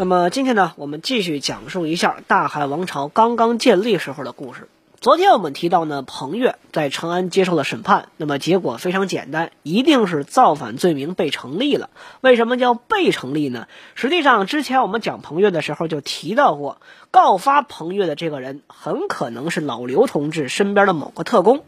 [0.00, 4.66] 那么今天呢，我们继续讲述一下大汉王朝刚刚建立时候的故事。
[4.98, 11.90] 昨天我们提到呢，彭越在长安接受了审判，那么结果非常简单，一定是造反罪名被成立了。
[12.22, 13.68] 为什么叫被成立呢？
[13.94, 16.80] 实际上，之前我们讲彭越的时候就提到过，
[17.10, 21.62] 告发彭越的这个人很可能是老刘同志身边的某个特工。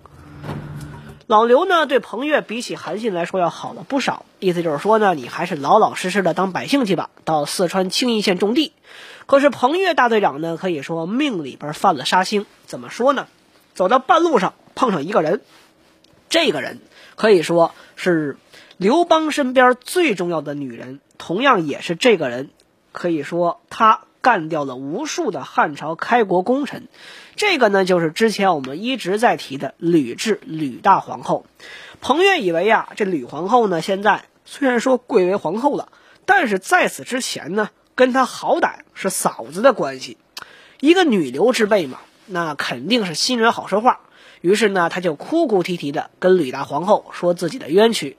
[1.33, 4.27] 老刘呢，对彭越比起韩信来说要好了不少。
[4.39, 8.75] 意思就是说呢，你还是老老实实的当百姓去吧，到四川青邑县种地。
[9.25, 12.45] 可是彭越大队长呢，可以说命里边犯了杀星。
[12.67, 13.29] 怎么说呢？
[13.73, 15.41] 走到半路上碰上一个人，
[16.29, 16.81] 这个人
[17.17, 18.37] 可以说是
[18.77, 22.51] 刘邦身边最重要的女人，同样也是这个人，
[22.93, 26.89] 可以说他干掉了无数的汉朝开国功臣。
[27.37, 31.45] 这个呢，就是之前我们一直在提的吕雉，吕大皇后。
[32.01, 35.89] 彭越以为呀，这吕皇后呢，现在虽然说贵为皇后了，
[36.25, 40.17] 但是在此之前呢，跟她好歹是嫂子的关系，
[40.81, 44.01] 一个女流之辈嘛，那肯定是新人好说话。
[44.41, 48.17] 于是呢，他就哭哭啼啼的跟吕大皇后说自己的冤屈。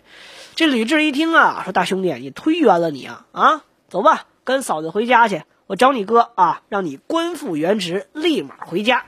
[0.56, 5.44] 这吕雉一听啊，说大兄弟，你忒冤了你啊啊，走吧，跟嫂子回家去。
[5.66, 9.06] 我找你哥啊，让你官复原职，立马回家。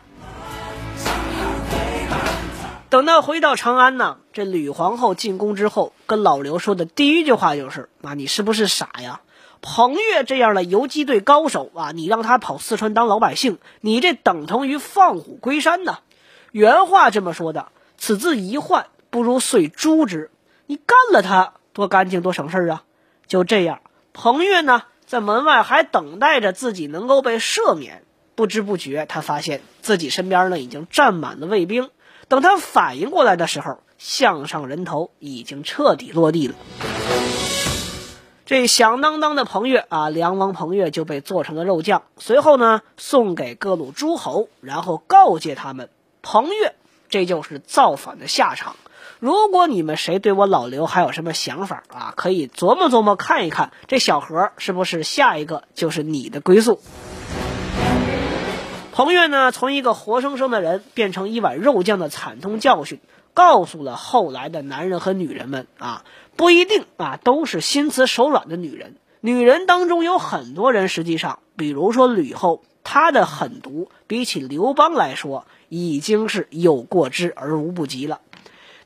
[2.89, 9.19] 等到回到长安呢，这吕皇后进宫之后，跟老刘说的第一句话就是：“啊，你是不是傻呀？
[9.61, 15.99] 彭越这样的游击队高手啊，你让他跑四川当老百姓，你这等同于放虎归山呐！”
[16.53, 17.67] 原话这么说的。
[17.97, 20.31] 此字一换，不如遂诛之。
[20.67, 22.83] 你干了他，多干净，多省事儿啊！
[23.27, 23.81] 就这样，
[24.13, 24.83] 彭越呢？
[25.05, 31.89] 在门外还等待着自己能够被赦免，不知不觉，他发现自己身边呢已经站满了卫兵。
[32.27, 36.55] 等他反应过来的时候，项上人头已经彻底落地了。
[38.47, 45.89] 这响当当的彭越啊，梁王彭越就被做成了肉酱，随后呢送给各路诸侯，然后告诫他们：
[46.21, 46.75] 彭越，
[47.09, 48.75] 这就是造反的下场。
[49.19, 56.79] 如果你们谁对我老刘还有什么想法啊，可以琢磨琢磨看一看，这小何是不是下一个就是你的归宿？
[58.91, 62.99] 彭越呢，从一个活生生的人变成一碗肉酱的惨痛教训，
[63.33, 66.03] 告诉了后来的男人和女人们啊，
[66.35, 78.19] 不一定啊都是心慈手软的女人，女人当中有很多人，实际上，比如说吕后，她的狠毒比起刘邦来说，已经是有过之而无不及了。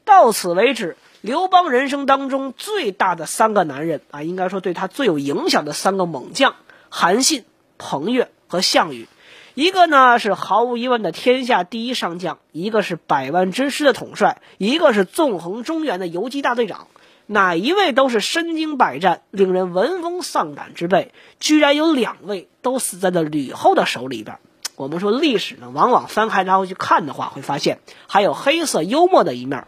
[0.10, 6.56] 到此为止，刘邦人生当中最大的三个男人啊，应该说对他最有影响的三个猛将：
[6.90, 7.46] 韩信、
[7.78, 9.08] 彭越和项羽。
[9.54, 16.88] 一个呢是毫无疑问的天下第一上将，一个是百万之师的统帅，一个是纵横中原的游击大队长。
[17.28, 24.40] 哪一位都是身经百战、令人闻风丧胆之辈，居然有两位都死在了吕后的手里边。
[24.76, 29.68] 我们说历史呢，往往翻开然后去看的话，会发现还有黑色幽默的一面。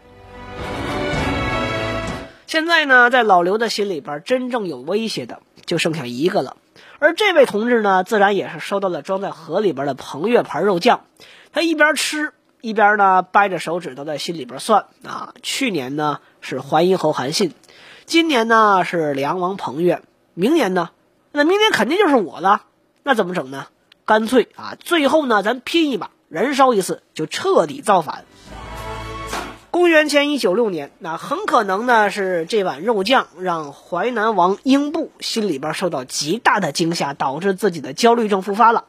[2.52, 6.58] 现在呢，在老刘的心里边，真正有威胁的就剩下一个了。
[6.98, 11.06] 而这位同志呢，自然也是收到了装在盒里边的彭越牌肉酱。
[11.54, 15.32] 他一边吃，一边呢掰着手指头在心里边算啊。
[15.42, 17.54] 去年呢是淮阴侯韩信，
[18.04, 20.02] 今年呢是梁王彭越，
[20.34, 20.90] 明年呢，
[21.30, 22.64] 那明年肯定就是我了。
[23.02, 23.68] 那怎么整呢？
[24.04, 28.26] 干脆啊，最后呢，咱拼一把，燃烧一次，就彻底造反。
[29.72, 38.84] 公元前一九六年，那很可能呢是这碗肉酱让淮南王英布心里边受到极大的惊吓，导致自己的焦虑症复发了。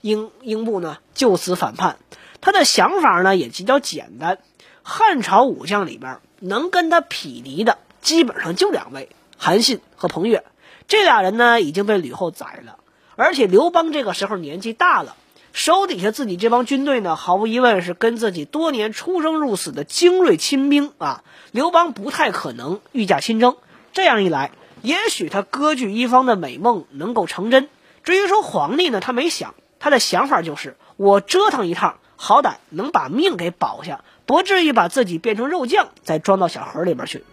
[0.00, 1.96] 英英布呢就此反叛，
[2.40, 4.38] 他的想法呢也比较简单。
[4.84, 10.44] 汉朝武将里边能跟他匹敌的，基本上就两位：韩信和彭越。
[10.86, 12.76] 这俩人呢已经被吕后宰了，
[13.16, 15.16] 而且刘邦这个时候年纪大了。
[15.52, 21.24] 手底下自己这帮军队呢，毫无疑问是跟自己多年出生入死的精锐亲兵啊。
[21.50, 23.56] 刘邦不太可能御驾亲征，
[23.92, 24.52] 这样一来，
[24.82, 27.68] 也许他割据一方的美梦能够成真。
[28.04, 37.24] 至于说皇帝呢，他没想，他的想法就是我折腾一趟，好歹能把命给保下，不至于把自己变成肉酱，再装到小盒里边去。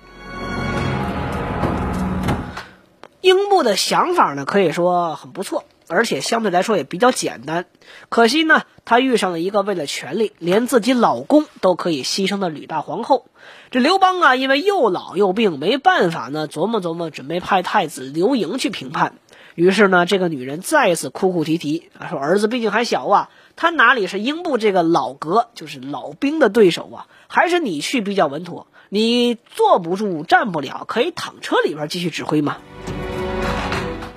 [3.22, 5.64] 英布的想法呢，可以说很不错。
[5.88, 7.66] 而且相对来说也比较简单。
[8.10, 13.26] 可惜呢，她遇上了一个为了权力连自己老公都可以牺牲的吕大皇后。
[13.72, 19.16] 这刘邦啊，因为又老又病，没办法呢，琢磨琢磨，准备派太子刘盈去平叛。
[19.56, 27.08] 于是呢，这个女人再次哭哭啼啼啊，说儿子毕竟还小啊，他哪里是英布这个老革就是老兵的对手啊？
[27.28, 28.68] 还是你去比较稳妥。
[28.90, 32.58] 你坐不住，站不了，可以躺车里边继续指挥嘛？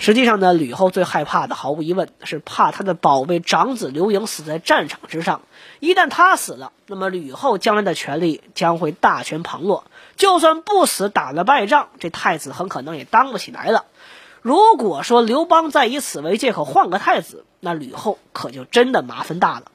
[0.01, 5.43] 实际上呢，吕后最害怕的，毫无疑问是怕她的宝贝长子刘盈死在战场之上。
[5.79, 9.85] 一旦他死了，那么吕后将来的权力将会大权旁落。
[10.17, 13.85] 就算不死，打了败仗，这太子很可能也当不起来了。
[14.41, 19.67] 如果说刘邦再以此为借口换个太子，那吕后可就真的麻烦大了。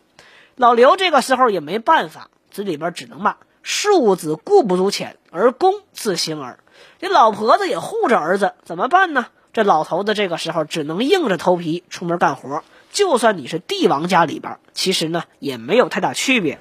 [0.56, 6.58] 老刘这个时候也没办法，嘴里边只能骂：“庶子固不足浅，而公自行耳。”
[6.98, 9.28] 这老婆子也护着儿子，怎么办呢？
[9.56, 12.62] 这老头子这个时候只能硬着头皮出门干活。
[12.92, 16.60] 就算你是帝王家里边，其实呢也没有太大区别。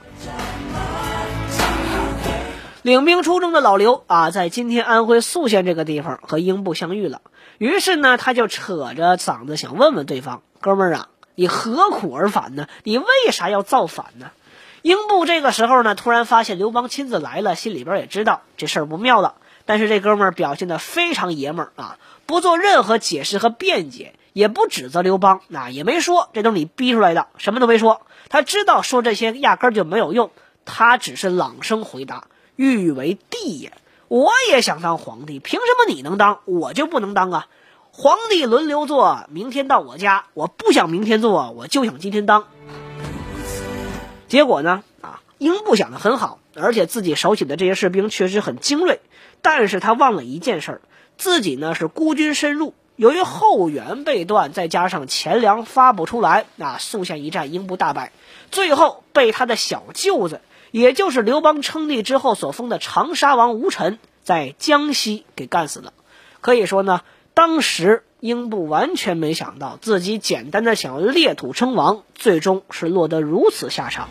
[2.83, 7.21] 领兵出征的老刘啊，在今天安徽宿县这个地方和英布相遇了。
[7.59, 12.69] 于是呢，他就扯着嗓子想问问对方：“哥们儿啊，你何苦而返呢？
[12.85, 14.31] 你为啥要造反呢？”
[14.83, 19.35] 英布这个时候呢，突然发现刘邦亲自来了，心里边也知道这事儿不妙了。
[19.67, 28.03] 但是这哥们儿表现的非常爷们儿啊，不做任何解释和辩解，也不指责刘邦，那也没说这都是你逼出来的，什么都没说。
[28.29, 30.31] 他知道说这些压根就没有用，
[30.65, 32.25] 他只是朗声回答。
[32.57, 33.73] 欲为帝也，
[34.09, 37.47] 我也想当皇帝，凭什么你能当，我就不能当啊？
[37.91, 42.45] 皇帝轮流做，明天到我家，我不想明天做，我就想今天当。
[44.27, 44.83] 结果呢？
[45.01, 49.01] 啊，英布想的很好，而且自己手起的这些士兵确实很精锐，
[49.45, 50.81] 但是他忘了一件事儿，
[51.19, 58.11] 自己呢是孤军深入，由于后援被断，再加上钱粮发不出来，那宿县一战英布大败，
[58.51, 60.41] 最后被他的小舅子。
[60.71, 65.93] 也就是刘邦称帝之后所封的长沙王吴臣，在江西给干死了。
[66.41, 67.03] 可以说呢，
[67.35, 74.09] 当时英布完全没想到自己简单的想要裂土称王，最终是落得如此下场。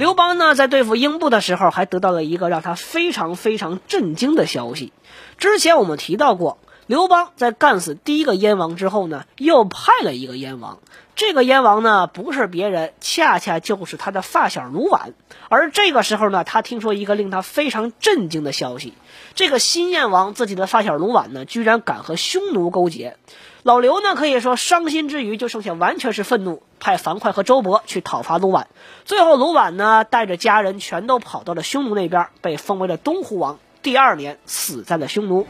[0.00, 4.94] 刘邦呢，在对付英布的时候，还得到了一个让他非常非常震惊的消息。
[5.36, 6.56] 之前我们提到过。
[6.86, 10.78] 刘邦在干死第一个燕王之后呢，又派了一个燕王。
[11.14, 15.12] 这个燕王呢，不是别人，恰恰就是他的发小卢绾。
[15.50, 18.94] 而这个时候呢，他听说一个令他非常震惊的消息：
[19.34, 23.18] 这个新燕王自己的发小卢绾呢，居然敢和匈奴勾结。
[23.62, 28.64] 老刘呢，可以说伤心之余，就剩下完全是愤怒，派樊哙和周勃去讨伐卢绾。
[29.04, 33.58] 最后，卢绾呢，带着家人全都跑到了匈奴那边，被封为了东胡王。
[33.82, 35.46] 第二年，死在了匈奴。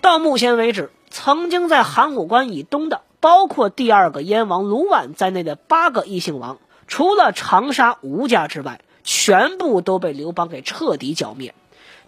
[0.00, 11.54] 到目前为止，曾经在函谷关以东的，包括第二个燕王卢绾在内的八个异姓王，除了长沙吴家之外，全部都被刘邦给彻底剿灭。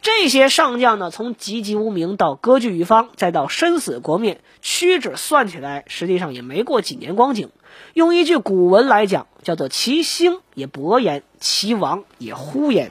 [0.01, 7.51] 这些上将呢，从籍籍无名到割据一方，再到身死国灭，屈指算起来，实际上也没过几年光景。
[7.95, 12.91] 用一句古文来讲，叫做“其兴也勃焉，其亡也忽焉”。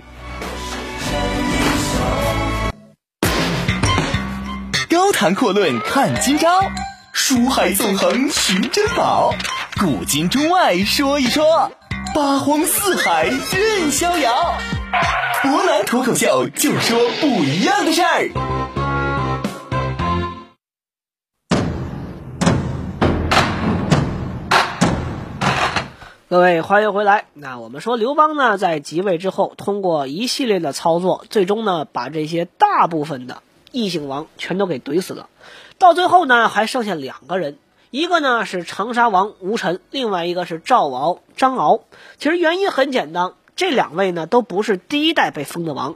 [4.89, 6.61] 高谈阔论看今朝，
[7.13, 9.33] 书海纵横寻珍宝，
[9.79, 11.71] 古今中外说一说，
[12.13, 14.53] 八荒四海任逍遥。
[15.43, 18.29] 博南脱口秀就说不一样的事儿。
[26.29, 27.25] 各位欢迎回来。
[27.33, 33.41] 那我们说刘邦呢，在即位之后，通过一系列的操作，最终呢，把这些大部分的。
[33.71, 35.29] 异姓王全都给怼死了，
[35.77, 37.57] 到最后呢，还剩下两个人，
[37.91, 41.81] 一个呢是长沙王吴臣，另外一个是赵敖张敖。
[42.17, 45.95] 其实原因很简单，这两位呢都不是第一代被封的王。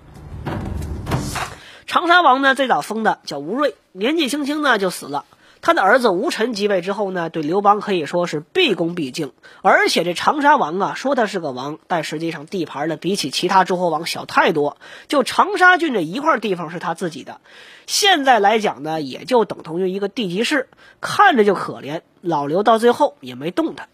[1.86, 5.26] 长沙王呢最早封的叫吴瑞，年纪轻轻呢就死了。
[5.62, 9.32] 他的儿子吴臣即位之后呢，对刘邦可以说是毕恭毕敬。
[9.62, 14.78] 而且这长沙王啊，说他是个王，但实际上地盘呢比起其他诸侯王小太多。
[15.08, 17.42] 就长沙郡这一块地方是他自己的，
[17.86, 20.68] 现在来讲呢，也就等同于一个地级市，
[21.00, 22.02] 看着就可怜。
[22.22, 23.88] 老刘到最后也没动他。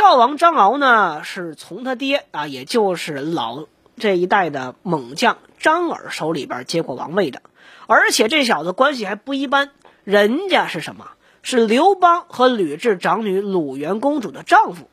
[0.00, 3.66] 赵王张敖呢，是从他爹啊，也就是老
[3.98, 7.42] 这一代的猛将张耳手里边接过王位的，
[7.86, 9.72] 而且这小子关系还不一般。
[10.04, 11.10] 人家是什么？
[11.42, 14.88] 是刘邦和吕雉长女鲁元公主的丈夫。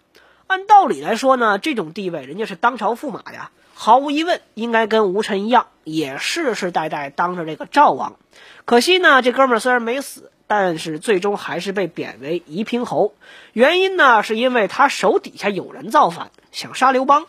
[0.45, 3.51] 按道理来说呢，这种地位人家是当朝驸马呀。
[3.73, 8.17] 毫无疑问应该跟吴臣一样，也世世代代当着这个赵王。
[8.65, 13.13] 可惜呢，这哥们虽然没死，但是最终还是被贬为夷平侯。
[13.53, 17.25] 原因呢，是因为他手底下有人造反，想杀刘邦。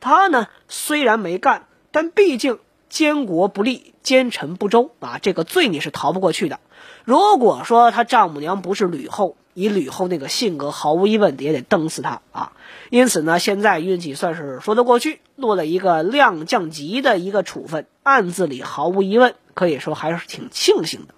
[0.00, 6.60] 他呢虽然没干，但毕竟监国不力，奸臣不周啊，这个罪你是逃不过去的。
[7.04, 12.52] 如果说他丈母娘不是吕后，以吕后那个性格，毫无疑问也得蹬死他啊！
[12.90, 21.14] 因此呢，现在运气算是说得过去，落了一个量降级的一个处分，暗子里毫无疑问可以说还是挺庆幸的。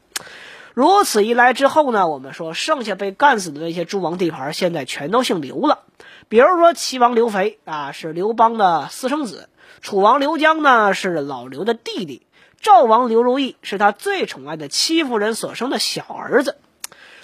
[0.78, 5.80] 如此一来之后呢，我们说剩下被干死的那些诸王地盘，现在全都姓刘了。
[6.28, 9.48] 比如说齐王刘肥啊，是刘邦的私生子；
[9.80, 12.22] 楚王刘江呢，是老刘的弟弟；
[12.60, 16.58] 赵王刘如意是他最宠爱的戚夫人所生的小儿子。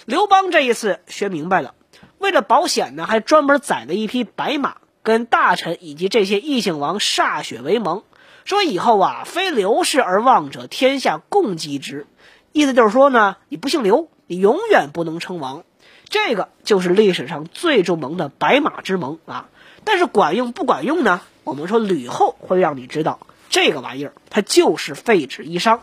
[0.04, 1.76] 刘邦这一次学明白了，
[2.18, 8.02] 为了保险呢，还专门宰了一匹白马，跟大臣以及这些异姓王歃血为盟，
[8.44, 12.08] 说以后啊，非刘氏而望者，天下共击之。
[12.54, 15.64] 意思就是说呢，你不姓刘，你永远不能称王。
[16.08, 19.48] 这个就是历史上最著名的白马之盟啊。
[19.82, 21.20] 但是管用不管用呢？
[21.42, 23.18] 我们说吕后会让你知道，
[23.50, 25.80] 这个玩意儿它就是废纸一张。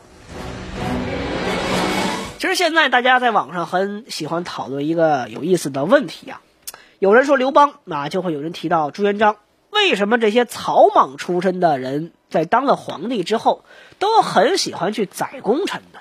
[2.40, 6.42] 其实现在大家在网上很喜欢讨论一个有意思的问题啊，
[7.00, 9.36] 有人说刘邦，那就会有人提到朱元璋。
[9.72, 13.66] 为什么这些草莽出身的人在当了皇帝之后，
[14.00, 16.00] 都很喜欢去宰功臣呢？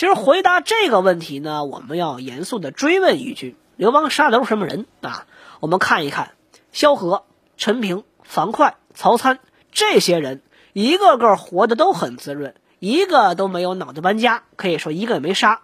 [0.00, 5.26] 其实回答这个问题呢，我们要严肃的追问一句：刘邦杀的都是什么人啊？
[5.60, 6.32] 我们看一看
[6.72, 7.24] 萧何、
[7.58, 9.40] 陈平、樊哙、曹参
[9.72, 10.40] 这些人，
[10.72, 15.60] 一个个活的都很滋润，一个都没有脑袋搬家，可以说一个也没杀。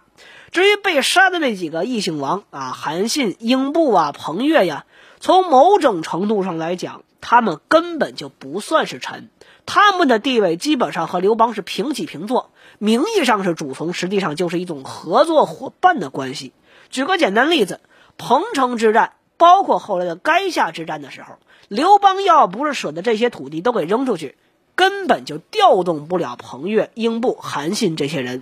[0.51, 4.85] 至于被杀的那几个异姓王啊，韩信、英布啊、彭越呀，
[5.19, 9.31] 从某种程度上来讲，他们根本就不算是臣，
[9.67, 16.53] 他们的地位基本上和刘邦是平起平坐，名义上是主从，实际上就是一种合作伙伴的关系。
[16.89, 17.81] 举个简单例子，
[18.17, 24.37] 彭城之战，包括后来的垓下之战的时候，刘邦要不是舍得这些土地都给扔出去，
[24.73, 28.41] 根本就调动不了彭越、英布、韩信这些人。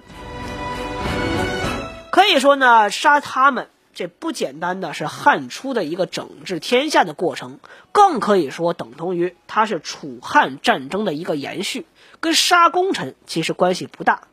[2.12, 7.60] 可以说呢，杀他们这不简单的是汉初的一个整治天下的过程，
[7.94, 11.88] 更可以说等同于它是楚汉战争的一个延续，
[12.20, 14.28] 跟杀功臣其实关系不大。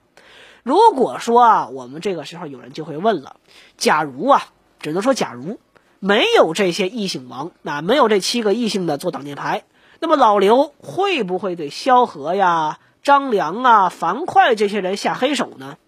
[0.65, 3.37] 如果说啊，我们这个时候有人就会问了：
[3.77, 4.49] 假如啊，
[4.81, 5.61] 只能说假如
[6.01, 9.63] 没有这些异姓王，那没有这七个异姓的做挡箭牌，
[10.01, 15.79] 那么老刘会不会对萧何呀、张良啊、樊哙这些人下黑手呢？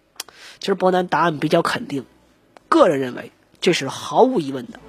[0.59, 2.05] 其实伯南答案比较肯定，
[2.69, 3.33] 个人认为
[3.65, 4.79] 这是毫无疑问的。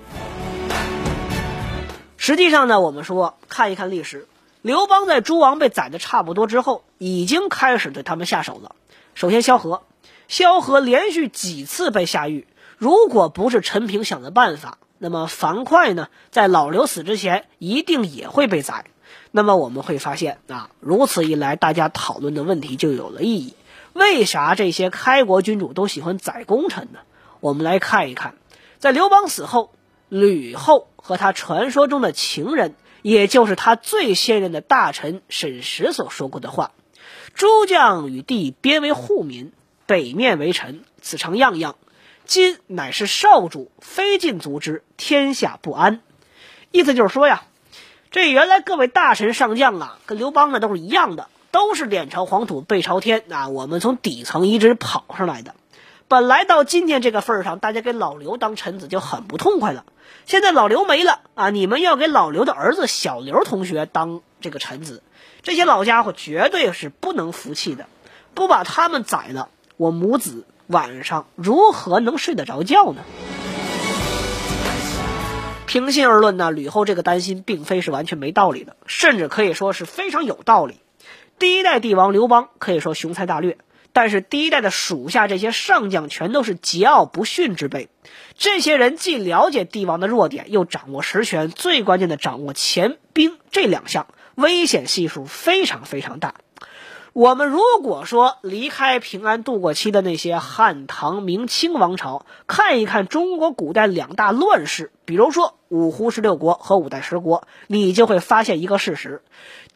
[2.18, 4.28] 实际上呢，我们说看一看历史，
[4.60, 8.74] 刘邦在诸王被宰的差不多之后，已经开始对他们下手了。
[9.14, 9.84] 首先，萧何，
[10.28, 18.84] 萧何连续几次被下狱，如果不是陈平想的办法，那么樊哙呢，在老刘死之前一定也会被宰。
[19.30, 23.54] 那么我们会发现啊，如此一来，大家讨论的问题就有了意义。
[23.94, 26.98] 为啥这些开国君主都喜欢宰功臣呢？
[27.40, 28.34] 我们来看一看，
[28.78, 29.72] 在刘邦死后，
[30.08, 36.72] 吕后和他传说中的情人，也就是他最信任的大臣沈石所说过的话
[37.34, 39.52] ：“诸将与帝编为户民，
[39.86, 41.76] 北面为臣，此诚样样。
[42.24, 46.00] 今乃是少主，非尽足之，天下不安。”
[46.70, 47.44] 意思就是说呀，
[48.10, 51.28] 这原来各位大臣上将啊，跟刘邦呢都是一样的。
[51.52, 53.48] 都是脸朝黄土背朝天啊！
[53.48, 55.54] 我们从底层一直跑上来的，
[56.08, 59.84] 本来到今天这个份上，大家给老刘当臣子就很不痛快了。
[60.24, 65.02] 现在老刘没了啊，你们要给老刘的儿子小刘同学当这个臣子，
[65.42, 67.86] 这些老家伙绝对是不能服气的。
[68.34, 73.02] 不把他们宰了，我母子晚上如何能睡得着觉呢？
[75.66, 80.78] 平心而论呢，吕后这个担心并非是完全没道理的，甚至可以说是非常有道理。
[81.40, 83.58] 第一代帝王刘邦可以说雄才大略，
[83.96, 87.88] 但是第一代的属下这些上将全都是桀骜不驯之辈。
[88.36, 96.34] 这些人既了解帝王的弱点，又掌握实权，最关键的掌握钱兵这两项，危险系数非常非常大。
[97.14, 109.22] 我们如果说离开平安度过期的那些汉唐明清王朝，看一看中国古代两大乱世，比如说五胡十六国和五代十国，你就会发现一个事实：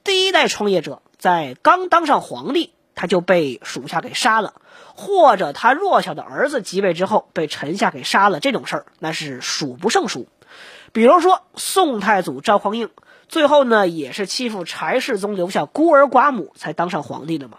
[0.04, 1.00] 第一代创业者。
[1.18, 4.52] 在刚当上皇帝，他就被属下给杀了，
[4.94, 10.28] 或者他弱小的儿子即位之后被臣下给杀了，这种事儿那是数不胜数。
[10.92, 12.90] 比如说宋太祖赵匡胤，
[13.26, 17.56] 最后呢，也是欺负柴世宗留下孤儿寡母才当上皇帝的嘛。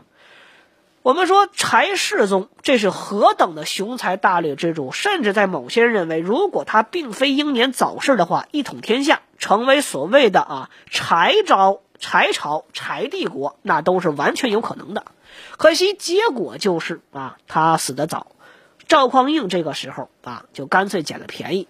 [1.01, 15.05] 我们说柴世宗这是何等的雄才大略之主，甚至在某些人认为，如果他并非英年早逝的话，一统天下，成为所谓的啊柴朝、柴朝、柴帝国，那都是完全有可能的。
[15.57, 18.27] 可惜结果就是啊，他死得早。
[18.87, 21.67] 赵匡胤这个时候啊，就干脆捡了便宜。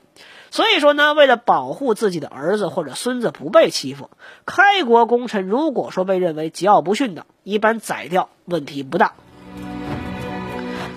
[0.50, 4.10] 所以说呢，为了保护自己的儿子或者孙子不被欺负，
[4.46, 9.14] 开国功臣如果说被认为桀骜不驯的，一般宰掉问题不大。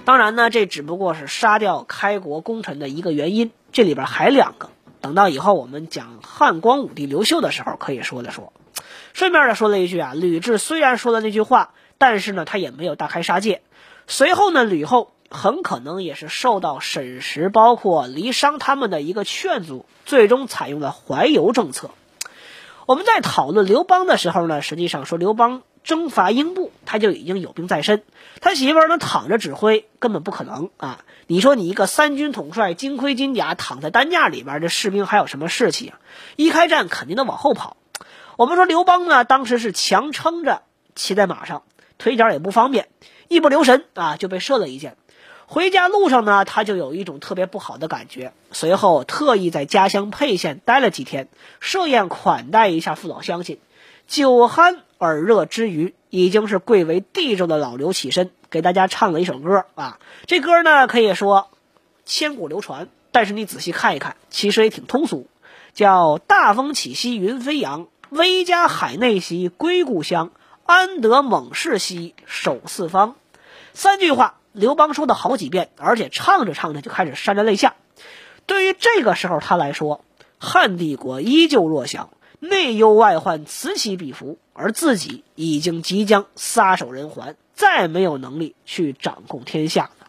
[0.05, 4.71] 当然呢，这只不过是杀掉开国功臣的一个原因，这里边还两个。
[5.01, 8.53] 等到以后我们讲汉光武帝刘秀的时候，可以说了说。
[9.13, 13.63] 顺便的说了一句啊，吕雉虽然说了那句话，但是呢，他也没有大开杀戒。
[14.07, 15.11] 随后呢，吕后。
[15.31, 21.91] 很可能也是受到沈石、包括黎商他们的一个劝阻，最终采用了怀柔政策。
[22.87, 28.05] 我们在讨论刘邦的时候呢，实际上说刘邦征伐英布，他就已经有兵在身，
[28.41, 31.01] 他媳妇儿呢躺着指挥根本不可能啊！
[31.27, 35.99] 你说你一个三军统帅，金盔金甲，躺在担架里边，这士兵还有什么士气啊？
[36.37, 37.77] 一开战肯定得往后跑。
[38.37, 40.63] 我们说刘邦呢，当时是强撑着
[40.95, 41.65] 骑在马上，
[41.99, 42.89] 腿脚也不方便，
[43.29, 44.97] 一不留神啊就被射了一箭。
[45.47, 48.33] 回家路上呢，他就有一种特别不好的感觉。
[48.53, 51.29] 随后特意在家乡沛县待了几天，
[51.61, 53.59] 设宴款待一下父老乡亲。
[54.07, 59.99] 酒酣耳热之余，已经是贵为帝州的老刘起身给大家唱了一首歌啊。
[60.27, 61.51] 这歌呢可以说
[62.05, 65.27] 千古流传，但是你仔细看一看，其实也挺通俗，
[65.75, 70.33] 叫“大风起兮云飞扬，威加海内兮归故乡，
[70.65, 73.17] 安得猛士兮守四方”。
[73.75, 74.39] 三句话。
[74.57, 77.75] 刘邦说的好几遍，而且唱着唱着就开始潸然泪下。
[78.47, 80.05] 对于这个时候他来说，
[80.39, 90.07] 汉帝国依旧弱小，内忧外患此起彼伏，而自己已经即将撒手人寰，再没有能力去掌控天下了。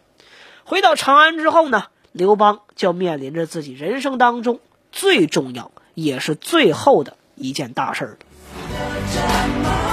[0.64, 4.60] 回到长安之后呢，刘邦就面临着自己人生当中
[4.92, 9.85] 最重要也是最后的一件大事儿。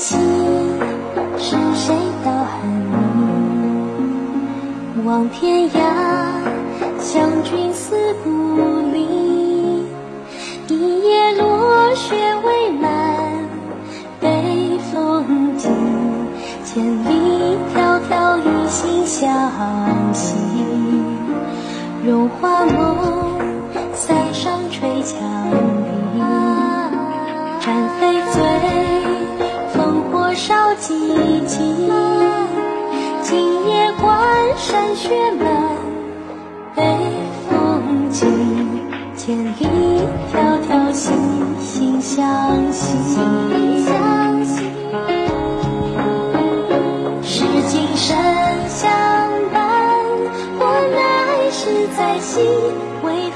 [0.00, 0.18] 情
[1.36, 2.70] 是谁道恨
[4.96, 5.02] 你？
[5.04, 5.78] 望天涯，
[6.98, 9.84] 相君思故里。
[10.68, 12.88] 一夜落雪未满，
[14.20, 15.68] 北风急，
[16.64, 19.28] 千里迢迢一心相
[20.14, 20.34] 系。
[22.06, 23.38] 融化梦，
[23.92, 25.18] 塞上吹角。
[34.56, 35.48] 山雪满，
[36.74, 36.82] 北
[37.48, 38.28] 风紧，
[39.16, 39.50] 千里
[40.32, 40.34] 迢
[40.68, 41.16] 迢心
[41.58, 42.96] 心相惜。
[47.22, 48.16] 是今生
[48.68, 48.90] 相
[49.52, 49.60] 伴，
[50.58, 50.62] 我
[50.94, 52.40] 来世再惜。
[53.04, 53.29] 为。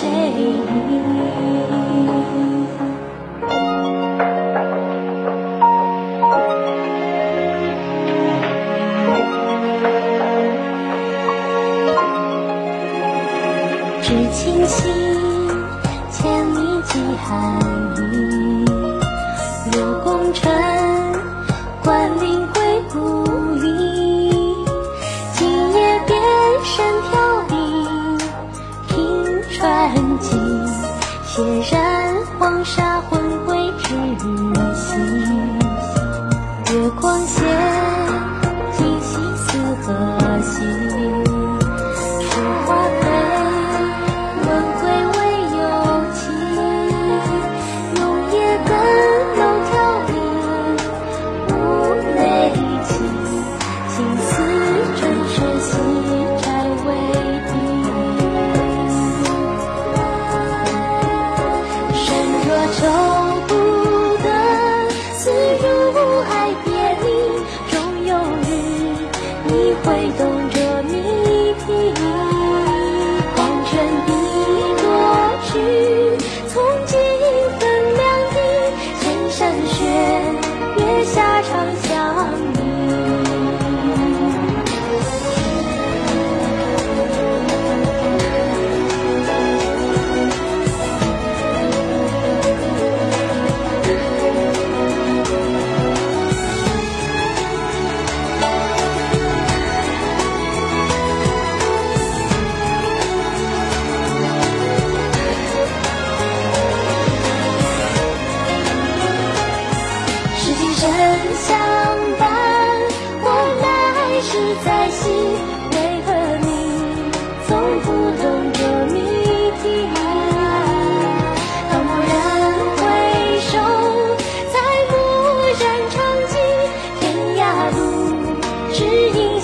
[0.00, 0.40] 谁？
[14.02, 14.90] 知青青
[16.10, 17.69] 千里寄寒。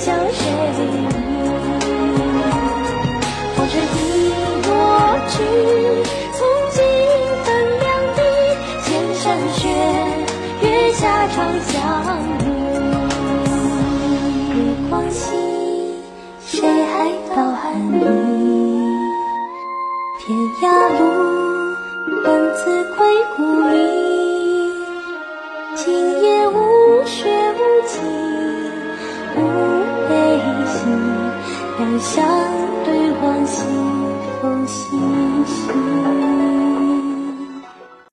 [0.07, 0.97] 影向谁迷？
[3.57, 4.31] 红尘已
[4.63, 4.69] 过
[5.29, 5.35] 去，
[32.17, 32.46] 两